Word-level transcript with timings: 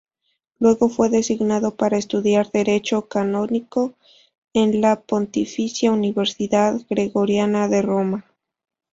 Luego 0.57 0.89
fue 0.89 1.09
designado 1.09 1.75
para 1.75 1.95
estudiar 1.99 2.49
Derecho 2.51 3.07
Canónico 3.07 3.93
en 4.51 4.81
la 4.81 4.99
Pontificia 4.99 5.91
Universidad 5.91 6.81
Gregoriana 6.89 7.67
de 7.67 7.83
Roma. 7.83 8.25